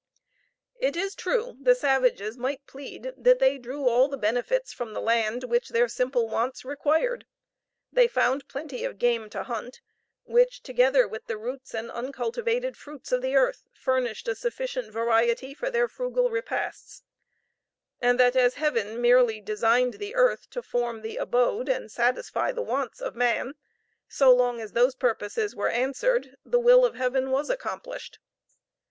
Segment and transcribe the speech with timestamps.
[0.79, 4.99] It is true the savages might plead that they drew all the benefits from the
[4.99, 7.27] land which their simple wants required
[7.93, 9.79] they found plenty of game to hunt,
[10.23, 15.53] which, together with the roots and uncultivated fruits of the earth, furnished a sufficient variety
[15.53, 17.03] for their frugal repasts;
[18.01, 22.63] and that as Heaven merely designed the earth to form the abode and satisfy the
[22.63, 23.53] wants of man,
[24.07, 28.17] so long as those purposes were answered the will of Heaven was accomplished.